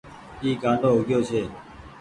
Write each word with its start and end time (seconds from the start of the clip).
اي 0.41 0.49
گآنڊو 0.61 0.89
هو 0.95 1.01
گيو 1.07 1.21
ڇي۔ 1.27 1.41